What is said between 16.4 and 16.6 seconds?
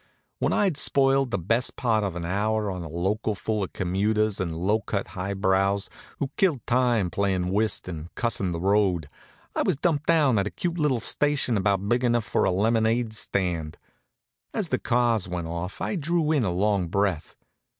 a